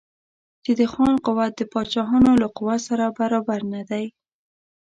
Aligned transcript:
چې 0.63 0.71
د 0.79 0.81
خان 0.91 1.15
قوت 1.25 1.51
د 1.57 1.61
پاچاهانو 1.73 2.31
له 2.41 2.47
قوت 2.57 2.79
سره 2.89 3.05
برابر 3.19 3.59
نه 3.73 3.81
دی. 3.89 4.05